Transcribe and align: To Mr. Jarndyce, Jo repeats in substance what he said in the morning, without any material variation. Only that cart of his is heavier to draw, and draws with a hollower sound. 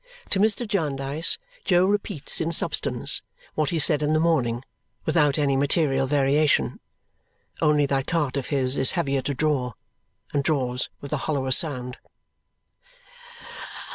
To 0.31 0.39
Mr. 0.39 0.67
Jarndyce, 0.67 1.37
Jo 1.63 1.85
repeats 1.85 2.41
in 2.41 2.51
substance 2.51 3.21
what 3.53 3.69
he 3.69 3.77
said 3.77 4.01
in 4.01 4.13
the 4.13 4.19
morning, 4.19 4.65
without 5.05 5.37
any 5.37 5.55
material 5.55 6.07
variation. 6.07 6.79
Only 7.61 7.85
that 7.85 8.07
cart 8.07 8.35
of 8.35 8.47
his 8.47 8.77
is 8.77 8.93
heavier 8.93 9.21
to 9.21 9.35
draw, 9.35 9.73
and 10.33 10.43
draws 10.43 10.89
with 11.01 11.13
a 11.13 11.17
hollower 11.29 11.51
sound. 11.51 11.99